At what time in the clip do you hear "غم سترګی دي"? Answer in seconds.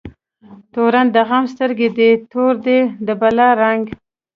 1.27-2.11